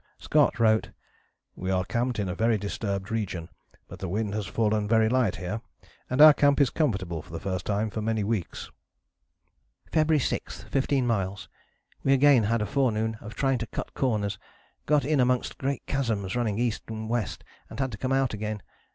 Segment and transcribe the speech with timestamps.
[0.17, 0.89] [Scott wrote:
[1.55, 3.49] "We are camped in a very disturbed region,
[3.87, 5.61] but the wind has fallen very light here,
[6.09, 8.71] and our camp is comfortable for the first time for many weeks."]
[9.91, 10.63] "February 6.
[10.63, 11.49] 15 miles.
[12.03, 14.39] We again had a forenoon of trying to cut corners.
[14.87, 16.73] Got in amongst great chasms running E.
[16.87, 17.25] and W.
[17.69, 18.63] and had to come out again.